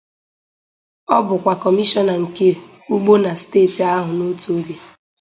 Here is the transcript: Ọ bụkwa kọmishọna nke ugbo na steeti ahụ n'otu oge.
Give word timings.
Ọ 1.15 1.17
bụkwa 1.27 1.53
kọmishọna 1.63 2.13
nke 2.23 2.47
ugbo 2.93 3.13
na 3.23 3.31
steeti 3.41 3.81
ahụ 3.95 4.09
n'otu 4.15 4.47
oge. 4.57 4.75